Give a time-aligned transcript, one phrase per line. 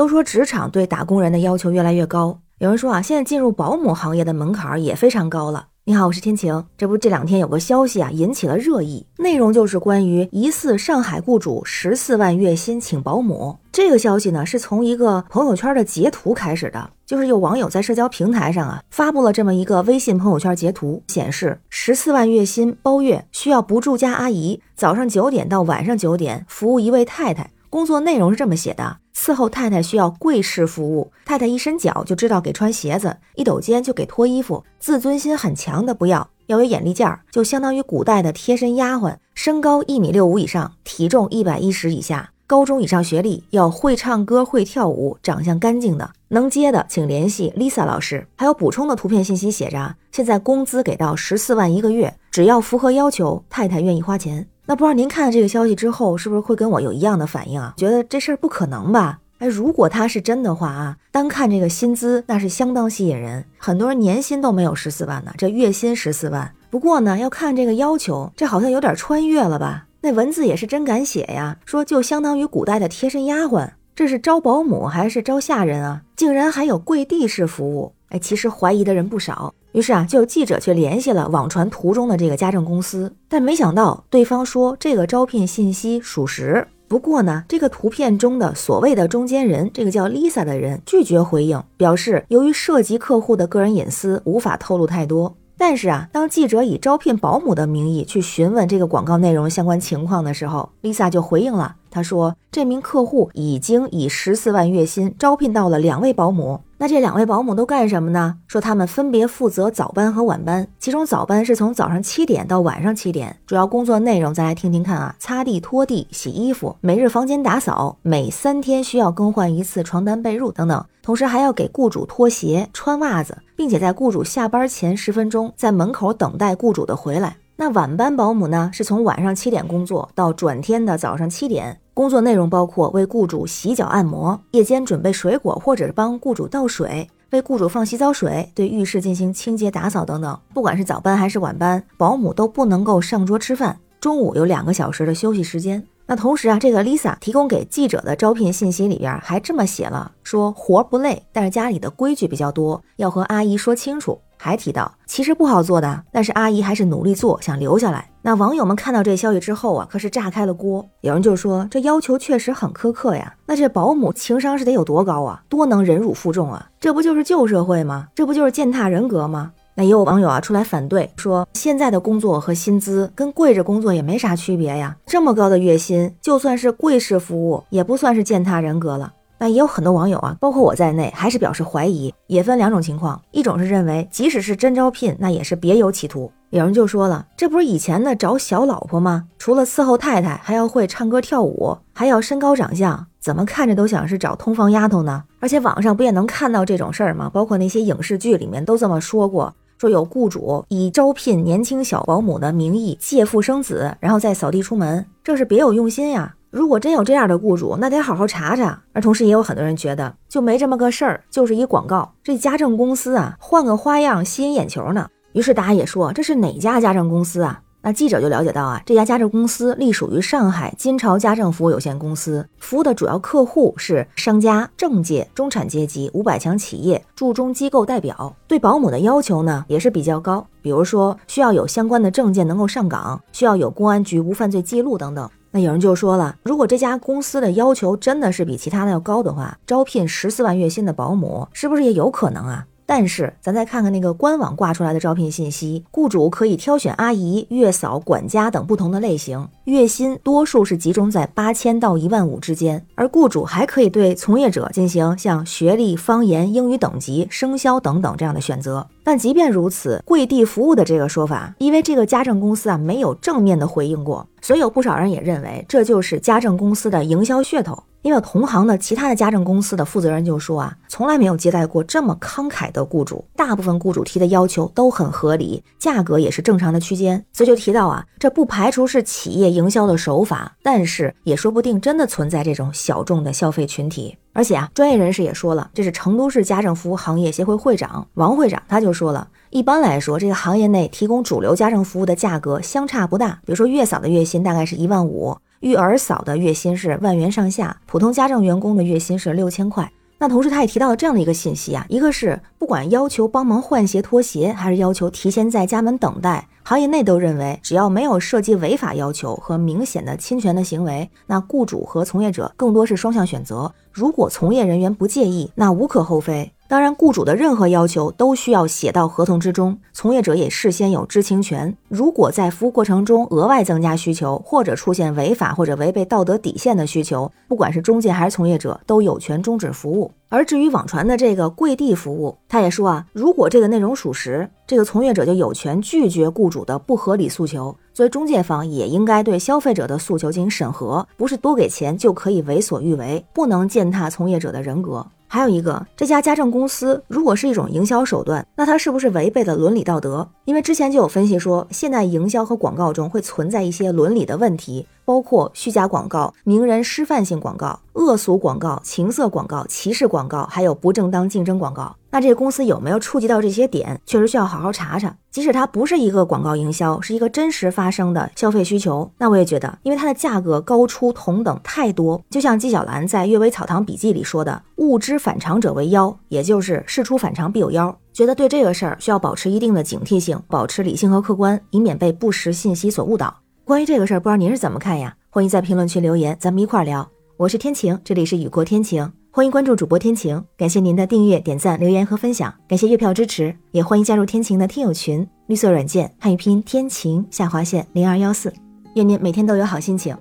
[0.00, 2.40] 都说职场对打工人的要求越来越高。
[2.56, 5.66] 有人说啊，现在进入保姆行业的门槛也非常高了。
[5.84, 6.64] 你好，我是天晴。
[6.78, 13.58] 这不这两天有个消息啊，引起了热议，内容就是关于疑似上海雇主十四万月薪请保姆。
[13.70, 27.50] 这个消息呢，是从一个朋友圈的截图开始的，就是有网友在社交平台上啊发布了这么一个微信朋友圈截图，显示十四万月薪包月，需要不住家阿姨，早上九点到晚上九点服务一位太太。
[27.68, 48.26] 工作内容是这么写的：伺候太太需要跪式服务，太太一伸脚就知道给穿鞋子，一抖肩就给脱衣服，自尊心很强的不要，要有眼力劲儿，就相当于古代的贴身丫鬟，身高一米六五以上，体重一百一十以下，高中以上学历，要会唱歌会跳舞，长相干净的，能接的请联系 Lisa 老师。
[48.36, 54.48] 还有补充的图片信息写着：现在工资给到十四万一个月，只要符合要求，太太愿意花钱。
[54.70, 57.74] 那不知道您看了这个消息之后，是不是会跟我有一样的反应啊？
[57.76, 59.18] 觉得这事儿不可能吧？
[59.38, 63.44] 哎，如果他是真的话啊，单看这个薪资，那是相当吸引人。
[63.58, 66.54] 很多人年薪都没有十四万呢，这月薪十四万。
[66.70, 69.86] 不过呢，要看这个要求，这好像有点穿越了吧？
[70.02, 76.02] 那文字也是真敢写呀，说就相当于古代的贴身丫鬟，这是招保姆还是招下人啊？
[76.14, 77.92] 竟然还有跪地式服务！
[78.10, 79.52] 哎，其实怀疑的人不少。
[79.72, 86.66] 于是啊，就有记者去联系了网传图中的这个家政公司，但没想到对方说这个招聘信息属实。
[86.88, 95.36] 不过呢，这个图片中的所谓的中间人，这个叫 Lisa 的人拒绝回应，表示由于涉及客户的个人隐私，无法透露太多。
[95.60, 106.60] 但是啊，当记者以招聘保姆的名义去询问这个广告内容相关情况的时候，Lisa 就回应了，他说这名客户已经以十四万月薪招聘到了两位保姆。
[106.78, 108.36] 那这两位保姆都干什么呢？
[108.48, 127.36] 说他们分别负责早班和晚班，其中早班是从早上七点到晚上七点，主要工作内容咱来听听看啊：擦地、拖地、洗衣服，每日房间打扫，每三天需要更换一次床单被褥等等，同时还要给雇主脱鞋、穿袜子，并且在雇主下班前十分钟在门口等待雇主的回来。
[127.56, 131.78] 那晚班保姆呢，是从晚上七点工作到转天的早上七点。
[131.92, 140.40] 工作内容包括为雇主洗脚按摩，夜间准备水果，或者是帮雇主倒水，为雇主放洗澡水，对浴室进行清洁打扫等等。
[140.54, 145.86] 不管是早班还是晚班，保姆都不能够上桌吃饭，中午有两个小时的休息时间。
[146.10, 154.20] 那同时啊，这个 Lisa 提供给记者的招聘信息里边还这么写了，说活不累，但是家里的规矩比较多，要和阿姨说清楚。
[154.36, 158.10] 还提到，其实不好做的，但是阿姨还是努力做，想留下来。
[158.22, 160.84] 那网友们看到这消息之后啊，可是炸开了锅。
[161.02, 163.32] 有人就说，这要求确实很苛刻呀。
[163.46, 165.40] 那这保姆情商是得有多高啊？
[165.48, 166.68] 多能忍辱负重啊？
[166.80, 168.08] 这不就是旧社会吗？
[168.16, 169.52] 这不就是践踏人格吗？
[169.80, 174.94] 那也有网友啊出来反对，说现在的工作和薪资跟跪着工作也没啥区别呀。
[175.06, 179.10] 这么高的月薪，就算是跪式服务，也不算是践踏人格了。
[179.38, 182.12] 那也有很多网友啊，包括我在内，还是表示怀疑。
[182.26, 186.30] 也分两种情况，一种是认为即使是真招聘，那也是别有企图。
[186.50, 189.24] 有人就说了，这不是以前的找小老婆吗？
[189.38, 195.24] 除了伺候太太，还要会唱歌跳舞，还要身高长相，怎么看着都像是找通房丫头呢？
[195.38, 197.30] 而且网上不也能看到这种事儿吗？
[197.32, 206.34] 包括那些影视剧里面都这么说过，说有雇主以招聘年轻小保姆的名义借腹生子，然后再扫地出门，这是别有用心呀。
[206.50, 208.82] 如果真有这样的雇主，那得好好查查。
[208.92, 212.12] 而同时，也有很多人觉得就没这么个事儿，就是一广告。
[212.22, 215.08] 这家政公司啊，换个花样吸引眼球呢。
[215.32, 217.62] 于是大家也说，这是哪家家政公司啊？
[217.82, 228.36] 那记者就了解到啊，这家家政公司隶属于上海金朝家政服务有限公司，服务的主要客户是商家、政界、中产阶级、五百强企业、驻中机构代表。
[228.46, 235.28] 对保姆的要求呢，也是比较高，比如说需要有相关的证件能够上岗，需要有公安局无犯罪记录等等。
[235.52, 242.64] 那有人就说了，如果这家公司的要求真的是比其他的要高的话，招聘十四万月薪的保姆是不是也有可能啊？
[242.90, 258.84] 但是咱再看看那个官网挂出来的招聘信息，雇主可以挑选阿姨、月嫂、管家等不同的类型，月薪多数是集中在八千到一万五之间，而雇主还可以对从业者进行像学历、方言、英语等级、生肖等等这样的选择。
[259.04, 267.80] 但即便如此，跪地服务的这个说法，因为这个家政公司啊没有正面的回应过，所以有不少人也认为这就是家政公司的营销噱头。
[268.02, 284.16] 因为同行的其他的家政公司的负责人就说啊，从来没有接待过这么慷慨的雇主，大部分雇主提的要求都很合理，价格也是正常的区间，所以就提到啊，这不排除是企业营销的手法，但是也说不定真的存在这种小众的消费群体。
[284.32, 295.36] 而且啊，专业人士也说了，这是成都市家政服务行业协会会长王会长，他就说了，一般来说，这个行业内提供主流家政服务的价格相差不大，比如说月嫂的月薪大概是一万五。
[295.60, 299.92] 育儿嫂的月薪是万元上下，普通家政员工的月薪是六千块。
[300.18, 313.70] 那同时，他也提到了这样的一个信息啊，一个是不管要求帮忙换鞋脱鞋，还是要求提前在家门等待，行业内都认为，只要没有涉及违法要求和明显的侵权的行为，那雇主和从业者更多是双向选择。
[313.92, 316.52] 如果从业人员不介意，那无可厚非。
[316.70, 321.76] 当然，雇主的任何要求都需要写到合同之中，从业者也事先有知情权。
[321.88, 330.12] 如果在服务过程中额外增加需求，或者出现违法或者违背道德底线的需求，不管是中介还是从业者，都有权终止服务。
[330.28, 337.76] 而至于网传的这个跪地服务，他也说啊，如果这个内容属实，这个从业者就有权拒绝雇主的不合理诉求。
[337.92, 345.04] 作为中介方，也应该对消费者的诉求进行审核，不是多给钱就可以为所欲为，不能践踏从业者的人格。
[345.32, 350.28] 还有一个，这家家政公司如果是一种营销手段，那它是不是违背了伦理道德？
[350.44, 354.84] 因为之前就有分析说，现在营销和广告中会存在一些伦理的问题。
[355.10, 361.96] 包括虚假广告、名人示范性广告、恶俗广告、情色广告、歧视广告，还有不正当竞争广告。
[362.12, 365.12] 那这个公司有没有触及到这些点，确实需要好好查查。
[365.32, 372.22] 即使它不是一个广告营销，是一个真实发生的消费需求，那我也觉得，因为它的价格高出同等太多。
[372.30, 377.92] 就像纪晓岚在《阅微草堂笔记》里说的：“物之反常者为妖”，也就是事出反常必有妖。
[378.12, 383.34] 觉得对这个事儿需要保持一定的警惕性，保持理性和客观，以免被不实信息所误导。
[383.70, 385.14] 关于这个事儿，不知道您是怎么看呀？
[385.30, 387.08] 欢迎在评论区留言，咱们一块儿聊。
[387.36, 390.44] 我是天晴，这里是雨过天晴，欢迎关注主播天晴。
[390.56, 398.52] 感谢您的订阅、点赞、留言和分享，感谢月票支持，也欢迎加入天晴的听友群，绿色软件汉语拼音天晴下划线零二幺四。
[398.96, 400.16] 愿您每天都有好心情，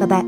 [0.00, 0.26] 拜拜。